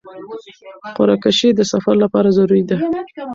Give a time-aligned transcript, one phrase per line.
[0.97, 2.77] قرعه کشي د سفر لپاره ضروري ده.